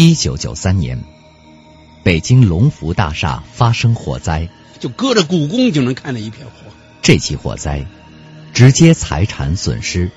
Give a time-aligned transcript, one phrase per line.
[0.00, 1.02] 一九九三年，
[2.04, 4.48] 北京龙福大厦发生火灾，
[4.78, 6.52] 就隔着故宫就能看到一片火。
[7.02, 7.84] 这起火灾
[8.54, 10.12] 直接财产损失，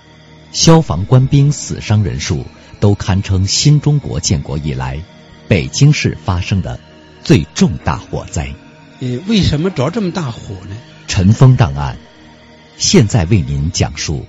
[0.52, 2.46] 消防官兵死伤人数
[2.80, 5.02] 都堪称新中国建国以来
[5.48, 6.80] 北京市发生的
[7.24, 8.54] 最重大火灾。
[9.00, 10.78] 呃，为什么着这么大火呢？
[11.08, 11.98] 尘封档案，
[12.78, 14.28] 现在为您讲述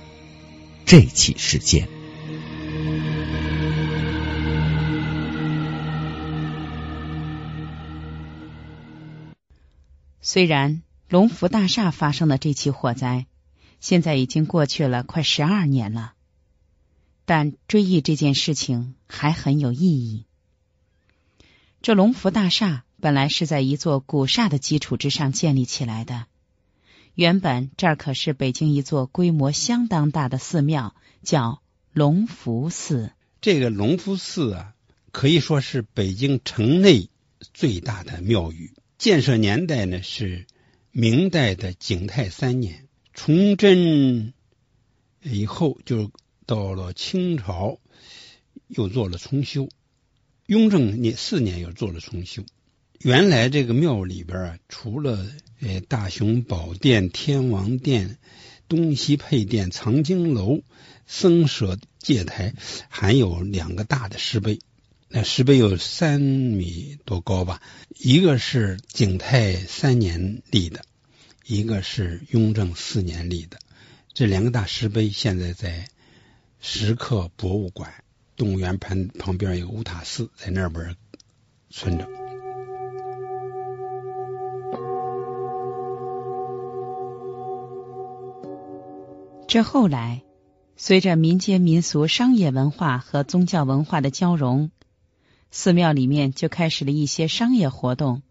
[0.83, 1.87] 这起事件。
[10.25, 13.27] 虽然龙福大厦发生的这起火灾，
[13.81, 16.13] 现在已经过去了快十二年了，
[17.25, 20.23] 但追忆这件事情还很有意义。
[21.81, 26.27] 这龙福大厦本来是在一座古刹的基础之上建立起来的，
[27.15, 33.11] 原本这儿可是北京一座规模相当大的寺庙，叫龙福寺。
[33.41, 34.73] 这个龙福寺啊，
[35.11, 37.09] 可以说是北京城内
[37.53, 38.71] 最大的庙宇。
[39.03, 40.45] 建设年代呢是
[40.89, 44.31] 明代的景泰三年，崇祯
[45.21, 46.09] 以后就
[46.45, 47.81] 到了清朝
[48.69, 49.67] 又做了重修，
[50.45, 52.45] 雍正年四年又做了重修。
[53.01, 55.27] 原来这个庙里边啊，除了
[55.59, 58.17] 呃大雄宝殿、天王殿、
[58.69, 60.61] 东西配殿、藏经楼、
[61.07, 62.53] 僧舍戒台，
[62.87, 64.59] 还有两个大的石碑。
[65.15, 67.61] 那石碑有三米多高吧，
[67.99, 70.81] 一个是景泰三年立的，
[71.45, 73.59] 一个是雍正四年立的。
[74.11, 75.87] 这两个大石碑现在在
[76.59, 77.93] 石刻博物馆
[78.35, 80.95] 动物园旁旁边有乌塔寺，在那边
[81.69, 82.09] 存着。
[89.47, 90.23] 这后来，
[90.75, 94.71] 随着民间民俗、商业文化和宗教文化的交融。
[95.55, 98.23] 寺庙里面就开始了一些商业活动，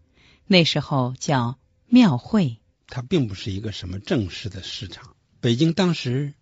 [0.45, 1.57] 那时候叫
[1.87, 2.57] 庙会。
[2.87, 5.15] 它并不是一个什么正式的市场。
[5.39, 6.33] 北京当时，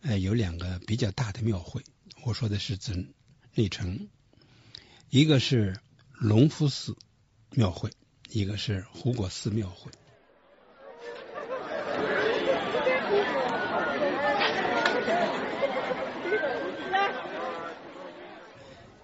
[0.00, 1.84] 呃，有两个比较大的庙会，
[2.24, 3.12] 我说的是指
[3.54, 4.08] 内城，
[5.10, 5.78] 一个是
[6.12, 6.96] 隆福寺
[7.50, 7.90] 庙会，
[8.30, 9.92] 一个是护国寺庙会。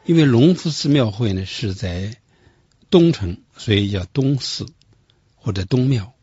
[0.09, 2.17] 因为隆福寺庙会呢是在
[2.89, 4.67] 东城，所以叫东寺
[5.35, 6.15] 或者东庙；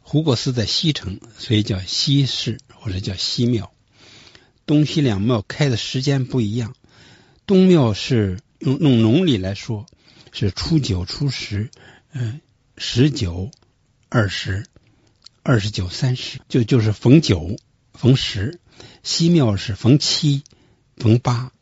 [0.00, 3.74] 胡国寺在西城，所以叫西寺或者叫西庙。
[4.64, 6.74] 东西两庙开的时间不一样，
[7.44, 9.84] 东庙是用用农历来说
[10.32, 11.70] 是初九、初十，
[12.14, 12.40] 嗯，
[12.78, 13.50] 十九、
[14.08, 14.64] 二十、
[15.42, 17.58] 二十九、三十，就就是逢九、
[17.92, 18.58] 逢十；
[19.02, 20.42] 西庙是逢七、
[20.96, 21.52] 逢八。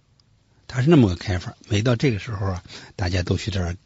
[0.74, 2.64] 他是那么个开法，每到这个时候啊，
[2.96, 3.76] 大家都去这儿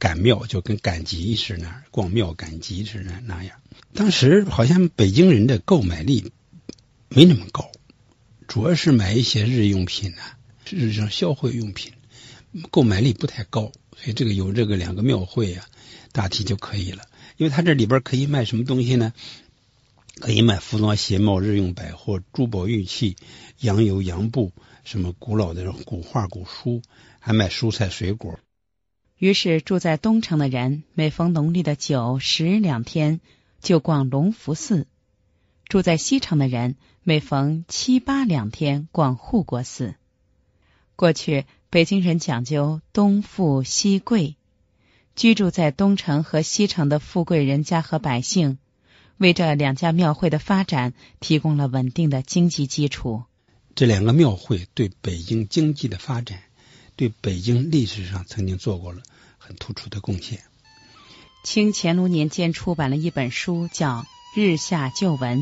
[0.00, 3.60] 赶庙，就跟赶集似的，逛庙赶集似的那样。
[3.94, 6.32] 当时好像北京人的购买力
[7.08, 7.70] 没那么高，
[8.48, 10.36] 主要是买一些日用品啊，
[10.68, 11.92] 日常消费用品，
[12.72, 13.70] 购买力不太高。
[13.96, 15.64] 所以这个有这个两个庙会啊，
[16.10, 17.04] 大体就可以了。
[17.36, 19.12] 因为他这里边可以卖什么东西呢？
[20.20, 23.16] 可以卖服装鞋帽、日用百货、珠宝玉器、
[23.60, 24.52] 洋油洋布。
[24.84, 26.82] 什么古老的古画、古书，
[27.20, 28.40] 还卖蔬菜水果。
[29.16, 33.20] 于是住在东城的人，每逢农历的九十两天
[33.60, 34.86] 就逛隆福寺；
[35.68, 36.74] 住在西城的人，
[37.04, 39.94] 每逢七八两天逛护国寺。
[40.96, 44.34] 过去北京人讲究东富西贵，
[45.14, 48.58] 居住在东城和西城的富贵人家和百姓，
[49.22, 53.22] 为这两家庙会的发展提供了稳定的经济基础。
[53.74, 56.42] 这两个庙会对北京经济的发展，
[56.96, 59.00] 对北京历史上曾经做过了
[59.38, 60.42] 很突出的贡献。
[61.44, 64.00] 清乾隆年间出版了一本书，叫
[64.36, 65.40] 《日下旧闻》。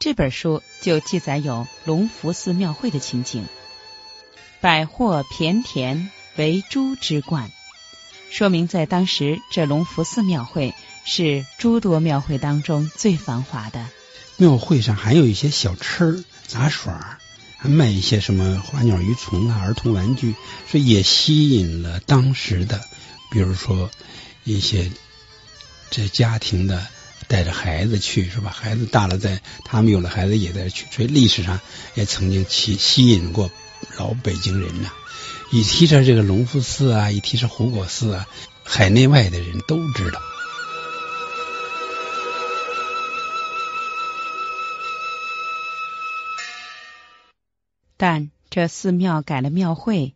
[0.00, 3.46] 这本书就记载有隆福寺庙会的情景，
[4.60, 7.50] 百货骈田为诸之冠，
[8.30, 10.74] 说明在当时这隆福寺庙会
[11.04, 13.86] 是诸多庙会当中最繁华的。
[14.36, 17.18] 庙会上还有一些小吃杂耍，
[17.56, 20.34] 还卖一些什么花鸟鱼虫啊、儿童玩具，
[20.68, 22.80] 所以也吸引了当时的，
[23.30, 23.90] 比如说
[24.42, 24.90] 一些
[25.90, 26.84] 这家庭的
[27.28, 28.50] 带着孩子去，是吧？
[28.50, 31.60] 孩子大了，在他们有了孩子也在去，所以历史上
[31.94, 33.50] 也曾经吸吸引过
[33.98, 34.90] 老北京人呐。
[35.52, 38.26] 一提着这个隆福寺啊，一提着胡果寺啊，
[38.64, 40.20] 海内外的人都知道。
[47.96, 50.14] 但这寺庙改了庙会，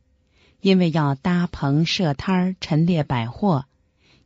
[0.60, 3.66] 因为要搭棚设摊儿、陈列百货，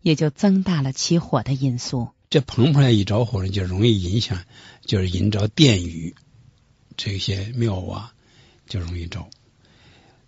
[0.00, 2.08] 也就增大了起火的因素。
[2.31, 4.43] 这棚棚一着火呢，就容易影响，
[4.87, 6.14] 就是引着殿宇
[6.96, 8.14] 这些庙啊，
[8.66, 9.28] 就容易着。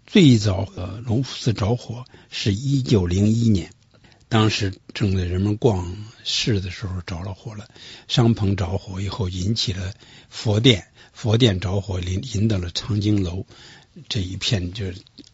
[0.07, 3.73] 最早的隆福寺着火是一九零一年，
[4.29, 7.69] 当时正在人们逛市的时候着了火了，
[8.07, 9.95] 商棚着火以后引起了
[10.29, 10.87] 佛殿。
[11.15, 13.47] 佛殿着火，引引到了长经楼
[14.09, 14.87] 这一片，就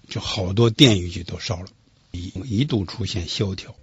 [0.09, 1.67] 就好多殿宇就都烧了，
[2.13, 3.75] 一一度出现萧条。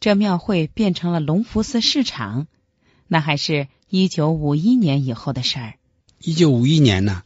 [0.00, 2.46] 这庙会变成了隆福寺市场，
[3.08, 5.74] 那还是一九五一年以后的事儿。
[6.20, 7.22] 一九五一年呢，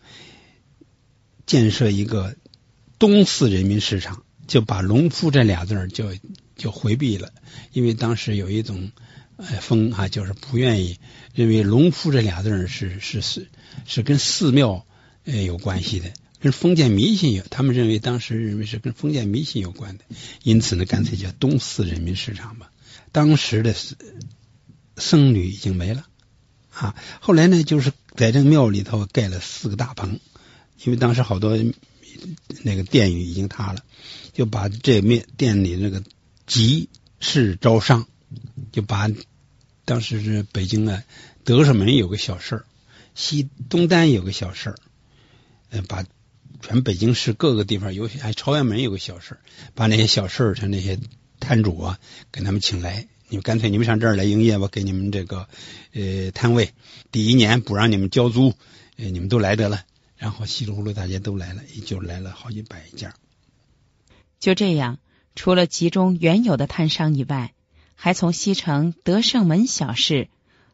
[1.46, 2.36] 建设一个
[2.98, 6.14] 东四人民市场，就把“隆福”这俩字儿就
[6.56, 7.32] 就回避了，
[7.72, 8.90] 因为当时有一种呃
[9.40, 10.98] 封啊，就是不愿意
[11.34, 13.48] 认为“隆福”这俩字是是是。
[13.86, 14.84] 是跟寺庙
[15.24, 20.04] 呃有关系的，跟封建迷信有，他们认为当时认为是跟封建迷信有关的，
[20.42, 22.72] 因此呢，干脆叫东四人民市场吧。
[23.12, 23.74] 当时的
[24.96, 26.06] 僧侣已经没了
[26.72, 30.18] 啊，后来呢，就是在这个庙里头盖了四个大棚，
[30.84, 31.56] 因为当时好多
[32.62, 33.84] 那个殿宇已经塌了，
[34.32, 36.02] 就把这面店里那个
[36.46, 36.88] 集
[37.20, 38.06] 市招商，
[38.72, 39.08] 就把
[39.90, 41.02] 当时是北京啊
[41.42, 42.64] 德胜门有个小事儿。
[43.16, 44.76] 西东单有个小事儿，
[45.70, 46.04] 呃，把
[46.60, 49.40] 全北京市各个地方，尤其还朝阳门有个小事儿，
[49.74, 51.00] 把那些小事儿，像那些
[51.40, 51.98] 摊主啊，
[52.30, 55.48] 给他们请来，你们干脆你们上这儿来营业吧，给你们这个
[55.92, 56.72] 呃摊位，
[57.10, 58.54] 第一年不让你们交租，
[58.96, 59.82] 呃，你们都来得了。
[60.16, 63.12] 然后稀里糊涂大家都来了，也就来了好几百家。
[64.38, 65.00] 就这样，
[65.34, 67.54] 除了集中原有的摊商以外，
[68.02, 70.30] 还从西城德胜门小市、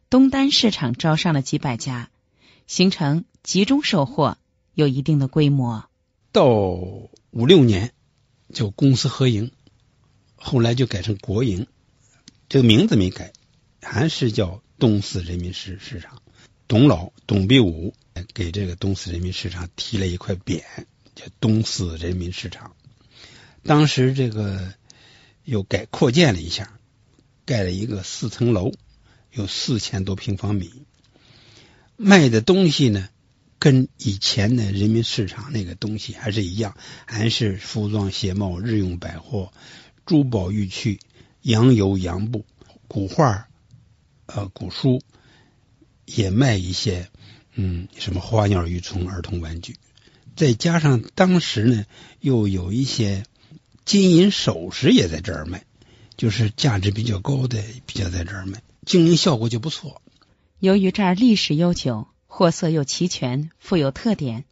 [0.09, 2.09] 东单市场招上了几百家。
[2.67, 4.37] 形成集中售货，
[4.73, 5.89] 有一定的规模。
[6.31, 7.11] 到五
[7.45, 7.91] 六年
[8.53, 9.51] 就公私合营，
[10.37, 11.67] 后来就改成国营，
[12.47, 13.33] 这个名字没改，
[13.81, 16.21] 还是叫东四人民市市场。
[16.65, 17.93] 董老董必武
[18.33, 20.63] 给这个东四人民市场提了一块匾，
[21.13, 22.73] 叫东四人民市场。
[23.63, 24.73] 当时这个
[25.43, 26.79] 又改扩建了一下，
[27.47, 28.73] 盖了一个四层楼，
[29.31, 30.69] 有四千多平方米。
[31.95, 33.07] 卖的东西呢，
[33.57, 39.53] 跟以前的人民市场那个东西还是一样，还是服装鞋帽、日用百货、
[40.05, 40.99] 珠宝玉器、
[41.41, 42.45] 洋油洋布、
[42.89, 43.47] 古画、
[44.25, 45.01] 呃古书，
[46.03, 47.07] 也卖一些
[47.55, 49.77] 嗯什么花鸟鱼虫、儿童玩具，
[50.35, 51.85] 再加上当时呢
[52.19, 53.23] 又有一些
[53.85, 55.63] 金银首饰也在这儿卖，
[56.17, 60.01] 就是价值比较高的比较在这儿卖，经营效果就不错。
[60.59, 64.43] 由于这儿历史悠久，货色又齐全，富有特点，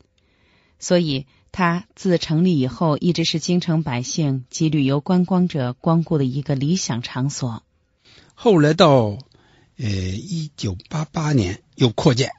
[0.80, 7.64] 所以它自成立以后，一直是京城百姓及旅游观光者光顾的一个理想场所。
[8.36, 9.18] 后来到
[9.78, 12.34] 呃一九八八年又扩建，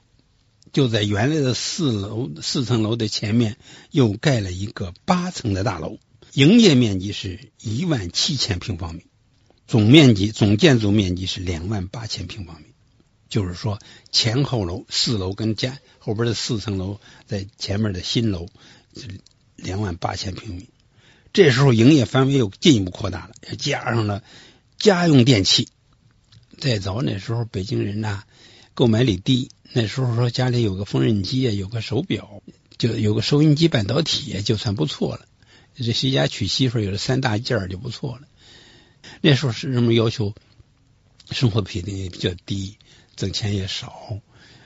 [0.71, 3.57] 就在原来的四楼四层楼的前面
[3.91, 5.97] 又盖了一个八层的大楼，
[6.33, 9.05] 营业面积是一万七千平方米，
[9.67, 12.67] 总面积总建筑面积是两万八千平方米。
[13.29, 13.77] 就是说，
[14.09, 18.47] 前后楼四楼跟家后边的四层楼，在前面的新楼
[19.57, 20.69] 两万八千平米。
[21.33, 24.23] 这时候营业范围又进一步扩大了，加上了
[24.79, 25.67] 家用电器。
[26.57, 28.23] 再早那时候，北京人呐
[28.73, 32.41] 购买力低，那时候说家里有个缝纫机啊，有个手表，
[32.77, 35.25] 就有个收音机、半导体，就算不错了。
[35.75, 38.21] 这谁家娶媳妇有了三大件就不错了。
[39.21, 40.33] 那时候是人们要求
[41.31, 42.77] 生活品也比较低。
[43.15, 44.19] 挣钱也少，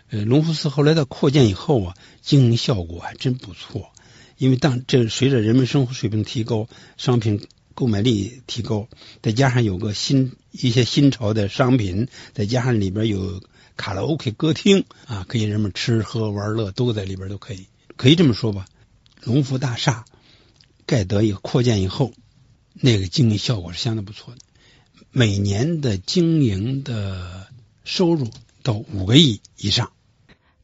[0.09, 3.93] 呃，隆福寺后来的扩建以后啊，经营效果还真不错。
[4.38, 8.89] 因为当这随着人们生活水平提高，商品购买力提高，
[9.21, 13.41] 再加上有个新一些新潮的商品，再加上里边有
[13.77, 17.67] 卡拉 OK 歌厅啊，可以人们吃喝玩乐都在里边都可以。
[17.95, 18.65] 可以这么说吧，
[19.23, 20.03] 隆福大厦
[20.85, 22.11] 盖得以扩建以后，
[22.74, 24.42] 那个经营效果是相当不错的，
[25.12, 27.48] 每年的经营的。
[27.84, 28.30] 收入
[28.62, 29.92] 到五个亿以上。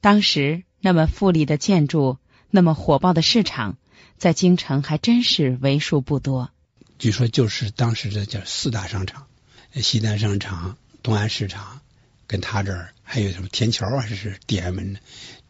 [0.02, 2.20] 当时那么富丽的建筑，
[2.52, 3.76] 那么火爆的市场，
[4.20, 6.52] 在京城还真是为数不多。
[7.00, 9.26] 据说就是当时的叫四大商场：
[9.74, 11.82] 西单商场、东安市场，
[12.28, 14.96] 跟他这儿还有什么天桥啊，这是地安门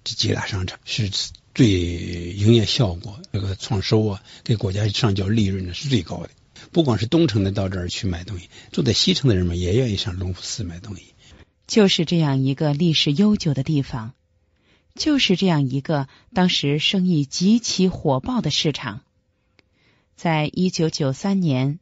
[0.06, 1.12] 这几大商场是
[1.54, 6.30] 最营业效果、这个创收啊，给国家上交利润呢是最高的。
[6.72, 11.14] 不光是东城的到这儿去买东西，住在西城的人们也愿意上隆福寺买东西。
[11.68, 14.14] 就是这样一个历史悠久的地方，
[14.96, 19.02] 就是这样一个当时生意极其火爆的市场。
[20.16, 21.80] 在一九九三年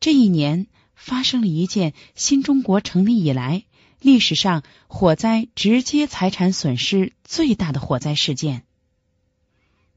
[0.00, 3.64] 这一年，发生了一件新中国成立以来
[4.00, 8.64] 历史上火灾直接财产损失最大的火灾事件。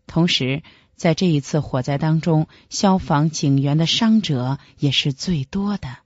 [0.06, 0.62] 同时，
[0.96, 5.98] 在这一次火灾当中，消防警员的伤者也是最多的。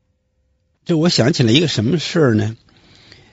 [0.86, 2.56] 这我想起来一个什么事儿呢？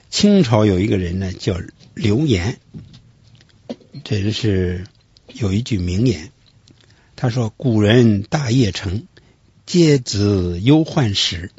[0.09, 1.59] 清朝有一个人呢，叫
[1.93, 2.59] 刘岩，
[4.03, 4.85] 这人是
[5.33, 6.31] 有一句名言，
[7.15, 9.07] 他说：“古人大业成，
[9.65, 11.51] 皆子忧患始。”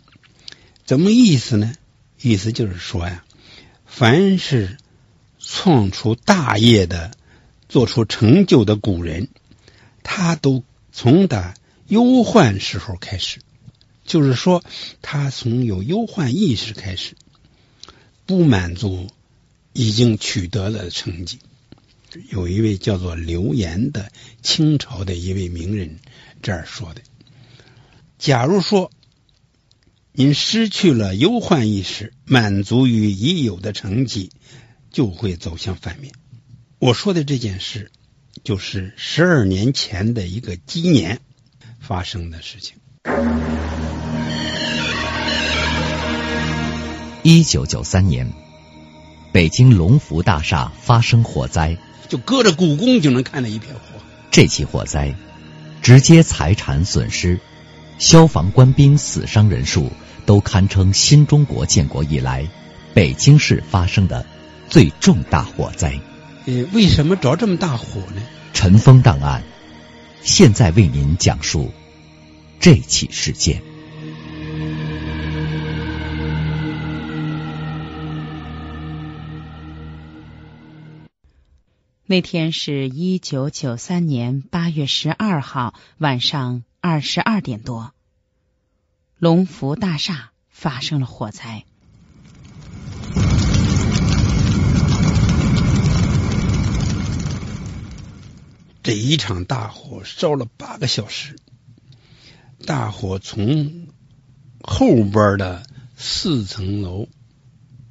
[0.87, 1.75] 怎么意思呢？
[2.23, 3.25] 意思就是说呀，
[3.85, 4.79] 凡是
[5.39, 7.11] 创出大业的、
[7.69, 9.29] 做出成就的古人，
[10.09, 11.55] 他都从打
[11.89, 13.41] 忧患时候开始，
[14.05, 14.63] 就是说，
[15.03, 17.17] 他从有忧患意识开始。
[18.25, 19.09] 不满足
[19.73, 21.39] 已经取得了成绩，
[22.31, 24.11] 有一位叫做刘岩的
[24.43, 25.99] 清朝的一位名人
[26.43, 27.03] 这样说的
[28.19, 28.91] ：“假如说
[30.13, 34.31] 您失去了忧患意识，满足于已有的成绩，
[34.91, 36.13] 就会走向反面。”
[36.79, 37.91] 我说的这件事，
[38.45, 41.21] 就是十二年前的一个鸡年
[41.81, 42.77] 发生的事情。
[47.23, 48.33] 一九九三年，
[49.33, 51.77] 北京龙福大厦发生火灾，
[52.09, 53.81] 就隔着故宫就能看到一片火。
[54.31, 55.15] 这起火灾
[55.83, 57.41] 直接财产损失、
[57.99, 59.91] 消防官兵死伤人数
[60.25, 62.47] 都堪称新中国建国以来
[62.93, 64.27] 北京市发生的
[64.69, 65.99] 最重大火灾。
[66.47, 68.23] 呃，为什么着这么大火呢？
[68.53, 69.43] 尘封档案，
[70.23, 71.73] 现在为您讲述
[72.61, 73.63] 这起事件。
[82.09, 87.93] 那天是一九九三年八月十二号晚上二十二点多，
[89.19, 91.65] 龙福大厦发生了火灾。
[98.87, 101.35] 这一场大火烧了八个小时，
[102.67, 103.89] 大火从
[104.63, 105.67] 后边的
[105.97, 107.09] 四层楼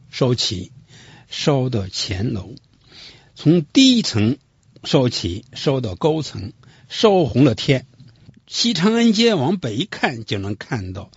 [0.10, 0.72] 烧起，
[1.28, 2.56] 烧到前楼。
[3.36, 4.38] 从低层
[4.86, 6.54] 烧起，烧到高层，
[6.88, 7.86] 烧红了天。
[8.48, 11.12] 西长安街往北一看，就能看到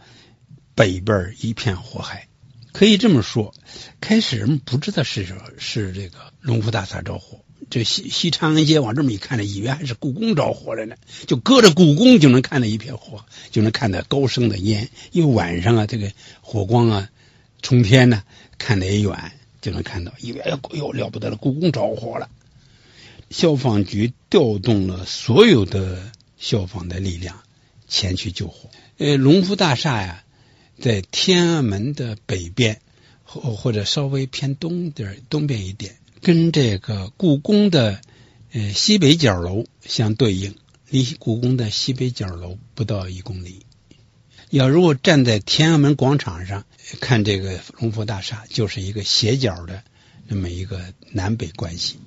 [0.75, 2.27] 北边一片火海。
[2.73, 3.55] 可以这么说，
[4.01, 7.45] 开始人们不知道是什么是这个龙福大厦着火。
[7.71, 10.97] 这西西长安街往这么一看呢，以为还是故宫着火了呢。
[11.27, 14.91] 就隔着故宫就能看到一片火，就能看到高升的烟。
[15.13, 17.11] 因为晚上啊，这个火光啊
[17.63, 18.23] 冲天呢，
[18.59, 19.33] 看得也远。
[19.61, 22.31] 就能看到，以为哎呦了不得了，故宫着火了。
[23.29, 27.41] 消防局调动了所有的消防的力量
[27.89, 28.71] 前去救火。
[28.99, 30.23] 呃，隆福大厦呀，
[30.81, 32.81] 在天安门的北边，
[33.25, 38.01] 或或者稍微偏东点东边一点，跟这个故宫的
[38.53, 40.55] 呃西北角楼相对应，
[40.91, 43.67] 离故宫的西北角楼不到一公里。
[44.51, 46.65] 要如果站在天安门广场上
[47.01, 49.83] 看这个龙福大厦，就是一个斜角的
[50.27, 50.81] 那么一个
[51.13, 51.99] 南北关系。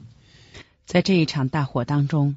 [0.85, 2.35] 在这一场大火当中，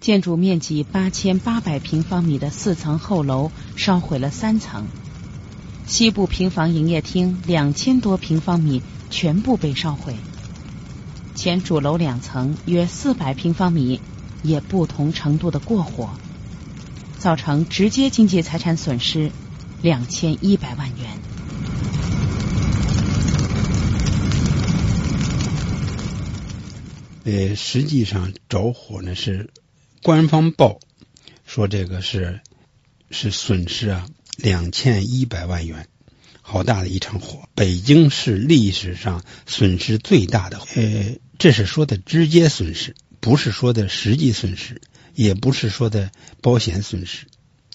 [0.00, 4.86] 建筑面积八千八百平方米的四层后楼烧毁了三层，
[5.86, 10.14] 西部平房营业厅两千多平方米全部被烧毁，
[11.34, 14.00] 前主楼两层约四百平方米
[14.42, 16.10] 也不同程度的过火。
[17.18, 19.30] 造成直接经济财产损失
[19.82, 21.18] 两千一百万元。
[27.24, 29.50] 呃，实际上着火呢是
[30.02, 30.80] 官方报
[31.44, 32.40] 说这个是
[33.10, 34.06] 是损失啊
[34.38, 35.89] 两千一百万元，
[36.50, 37.48] 好大的一场火！
[37.54, 44.80] 北京市历史上损失最大的，呃，这是说的直接损失，不是说的实际损失。
[45.14, 47.26] 也不是说的保险损失，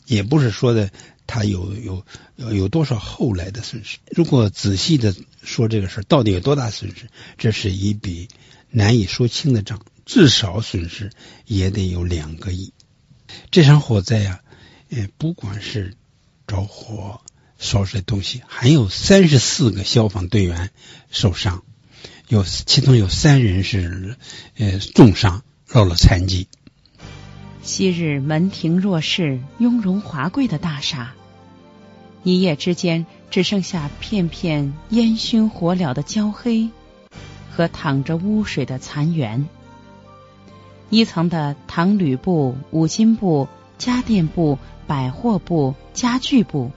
[0.05, 0.89] 也不是说的
[1.27, 2.03] 他有有
[2.37, 3.99] 有多少后来的损失。
[4.09, 8.29] 如果仔细的说这个事，到底有多大损失，这是一笔
[8.71, 9.85] 难以说清的账。
[10.05, 11.11] 至少损失
[11.45, 12.73] 也得有两个亿。
[13.51, 14.41] 这场火灾呀，
[14.89, 15.95] 呃，不管是
[16.47, 17.21] 着火
[17.65, 20.69] 烧这东西，还有三十四个消防队员
[21.09, 21.63] 受伤，
[22.29, 24.15] 有其中有三人是
[24.57, 25.43] 呃重伤，
[25.73, 26.47] 落了残疾。
[27.61, 31.13] 昔日门庭若市、雍容华贵的大厦，
[32.23, 36.69] 一夜之间只剩下片片烟熏火燎的焦黑
[37.49, 39.47] 和淌着污水的残垣。
[40.91, 43.47] 一层的唐铝部、五金部、
[43.79, 46.69] 家电部、百货部、家具部；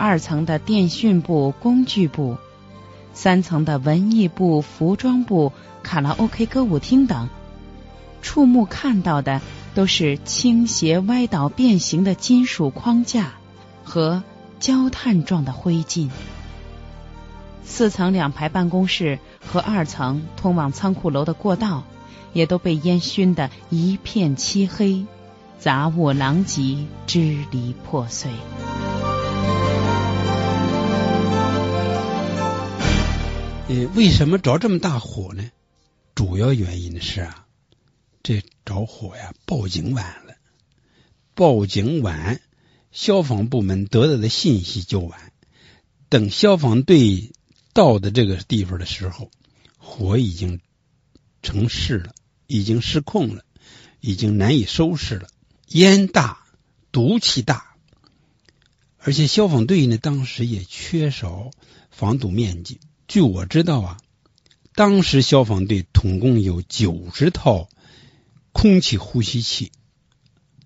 [0.00, 2.38] 二层的电讯部、工具部；
[3.12, 5.52] 三层的文艺部、服装部、
[5.82, 7.28] 卡拉 OK 歌舞厅等，
[8.22, 9.40] 触目看到的。
[9.72, 13.34] 都是倾斜、歪倒、变形的金属框架
[13.84, 14.24] 和
[14.58, 16.10] 焦炭状的灰烬。
[17.64, 21.84] 四层两排办公室和二层通往仓库楼的过道，
[22.32, 25.06] 也都被烟熏得一片漆黑，
[25.60, 28.28] 杂物狼藉，支离破碎。
[33.68, 35.50] 呃，为什么着这么大火呢？
[36.14, 37.46] 主要原因是啊。
[38.22, 40.34] 这着火呀，报警晚了，
[41.34, 42.40] 报警晚，
[42.92, 45.32] 消防部门得到的信息就晚。
[46.10, 47.32] 等消防队
[47.72, 49.30] 到的这个地方的时候，
[49.78, 50.60] 火已经
[51.42, 52.12] 成势了，
[52.46, 53.44] 已经失控了，
[54.00, 55.28] 已经难以收拾了。
[55.68, 56.44] 烟大，
[56.92, 57.69] 毒气大，
[59.00, 61.50] 而且消防队呢，当时也缺少
[61.90, 62.80] 防毒面积。
[63.08, 63.98] 据我知道啊，
[64.74, 67.68] 当时消防队统共有九十套。
[68.52, 69.70] 空气呼吸器，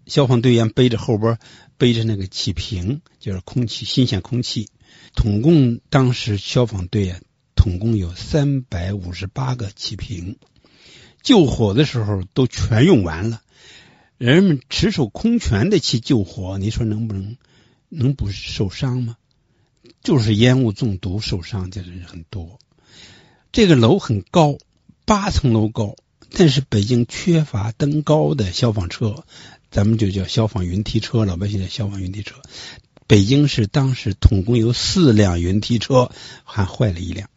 [0.06, 1.38] 消防队员背着后边
[1.76, 4.70] 背着那个气瓶，就是空气新鲜空气。
[5.14, 7.20] 统共当时消防队啊，
[7.54, 10.38] 统共有三百五十八个气瓶。
[11.22, 13.42] 救火的时候都全用完了，
[14.16, 17.36] 人们持手空拳的去救火，你说能不能
[17.94, 19.16] 能不受伤吗？
[20.02, 22.58] 就是烟雾中毒受伤的人很多。
[23.52, 24.58] 这个楼很高，
[25.04, 25.96] 八层楼高。
[26.36, 29.24] 但是北京缺乏登高的消防车，
[29.70, 32.42] 咱们就叫消防云梯车，老百姓叫消防云梯车。
[33.06, 36.10] 北京市当时统共有四辆云梯车，
[36.42, 37.30] 还坏了一辆。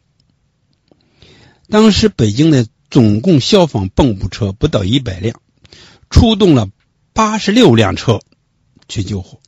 [1.70, 5.42] 当时北京的总共消防蹦布车不到一百辆，
[6.10, 6.70] 出动了
[7.14, 8.22] 八十六辆车
[8.88, 9.40] 去救火。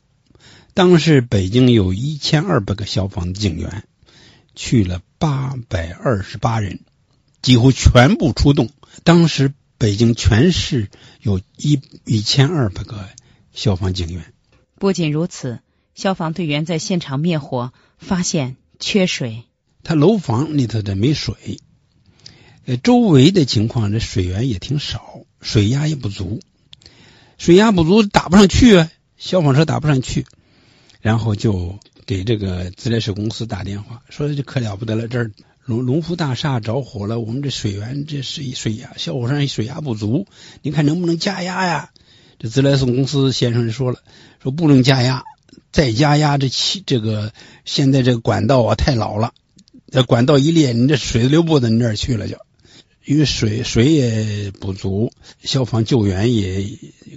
[0.74, 3.84] 当时北京有一千二百个消防警员，
[4.54, 6.80] 去了八百二十八人，
[7.42, 8.70] 几乎全部出动。
[9.02, 10.88] 当时北京全市
[11.20, 13.08] 有一一千二百个
[13.52, 14.32] 消防警员。
[14.76, 15.60] 不仅如此，
[15.94, 19.44] 消防队员在现场灭火，发现缺水。
[19.82, 21.60] 他楼房里头的没水，
[22.66, 26.40] 呃，周围的情况这水源也挺少，水压也不足，
[27.38, 30.26] 水压不足打不上去啊，消防车打不上去，
[31.00, 35.30] 然后就给这个自来水公司打电话，说这可了不得了，这儿。
[35.66, 40.26] 龙龙福大厦着火了，我们这水源这水水压小火山水压不足，
[40.62, 41.90] 你看能不能加压呀？
[42.40, 44.00] 这自来水公司先生就说了，
[44.42, 45.22] 说不能加压，
[45.70, 47.32] 再加压这气这个
[47.64, 49.32] 现在这个管道啊太老了，
[49.92, 52.38] 这管道一裂，你这水流不到你那儿去了就，
[53.04, 55.12] 因为水水也不足，
[55.44, 56.66] 消防救援也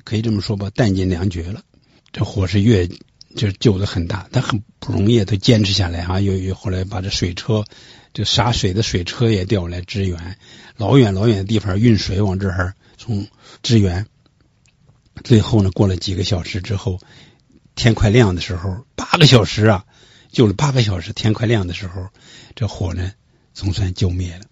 [0.03, 1.63] 可以这么说吧，弹尽粮绝了。
[2.11, 2.87] 这火是越
[3.35, 7.63] 就是救的很大，但很不容易，他坚持下来啊，又又后来把这水车。
[8.13, 10.37] 这洒水的水车也调来支援，
[10.77, 13.27] 老远老远的地方运水往这儿从
[13.63, 14.05] 支援。
[15.23, 16.99] 最后呢，过了几个小时之后，
[17.73, 19.85] 天快亮的时候，八个小时啊，
[20.31, 22.09] 救了八个小时，天快亮的时候，
[22.55, 23.11] 这火呢
[23.53, 24.45] 总算救灭了。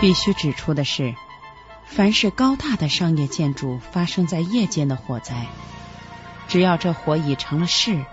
[0.00, 1.14] 必须指出的是，
[1.86, 5.46] 凡是高大的商业建筑发生在夜间的火灾，
[6.48, 8.04] 只要这火已成了势。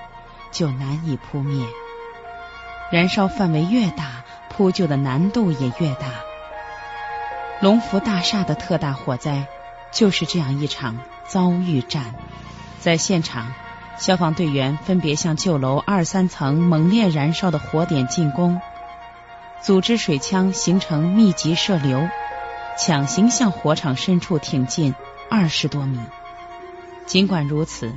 [0.52, 1.66] 就难以扑灭，
[2.92, 6.08] 燃烧范围越大，扑救的难度也越大。
[7.62, 9.48] 龙福大厦的特大火灾
[9.94, 12.16] 就是这样一场遭遇战。
[12.82, 13.54] 在现场，
[13.98, 18.60] 消防队员分别向旧楼二三层猛烈燃烧的火点进攻，
[19.62, 22.10] 组织水枪形成密集射流，
[22.78, 24.96] 强行向火场深处挺进
[25.30, 26.00] 二十多米。
[27.06, 27.94] 尽管如此。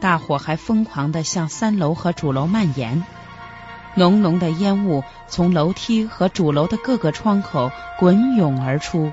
[0.00, 3.04] 大火还疯狂地向三楼和主楼蔓延，
[3.96, 9.12] 浓浓的烟雾从楼梯和主楼的各个窗口滚涌而出，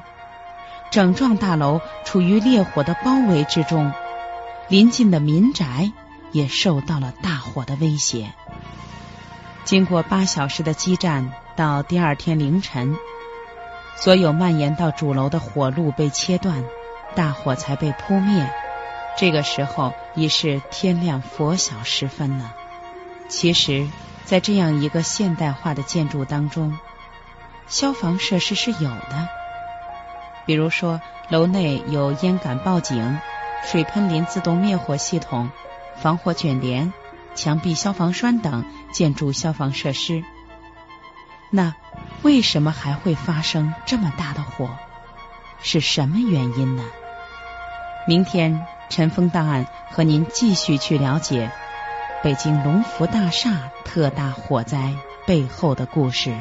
[0.91, 3.91] 整幢大楼处于烈火的包围之中，
[4.67, 5.91] 临近的民宅
[6.31, 8.31] 也受到了大火的威胁。
[9.63, 12.95] 经过八小时的激战，到第二天凌晨，
[13.95, 16.63] 所有蔓延到主楼的火路被切断，
[17.15, 18.51] 大火才被扑灭。
[19.17, 22.53] 这个时候已是天亮拂晓时分了。
[23.29, 23.87] 其实，
[24.25, 26.77] 在这样一个现代化的建筑当中，
[27.67, 29.29] 消防设施是有的。
[30.45, 33.17] 比如说，楼内有烟感报警、
[33.63, 35.49] 水喷淋自动灭火系统、
[35.95, 36.93] 防火卷帘、
[37.33, 40.23] 墙壁消防栓等建筑消防设施。
[41.49, 41.73] 那
[42.25, 44.67] 为什么还会发生这么大的火？
[45.61, 46.83] 是什么原因呢？
[48.07, 51.51] 明天尘封档案和您继续去了解
[52.23, 54.95] 北京龙福大厦特大火灾
[55.27, 56.35] 背后的故事。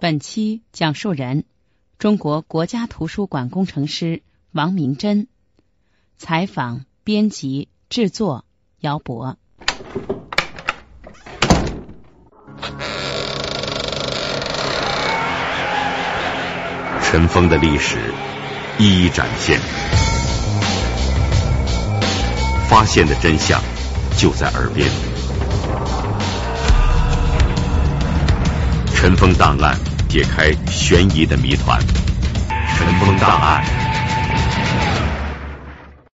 [0.00, 1.44] 本期讲述人：
[1.98, 5.28] 中国国家图书馆工程师王明珍。
[6.18, 8.44] 采访、编辑、制作：
[8.80, 9.36] 姚博。
[17.02, 17.98] 尘封的历史
[18.78, 19.58] 一一展现，
[22.68, 23.60] 发现的真相
[24.16, 24.88] 就在耳边。
[28.94, 29.76] 尘封档案。
[30.10, 31.80] 解开悬疑的谜团，
[32.76, 33.64] 《尘封档案》。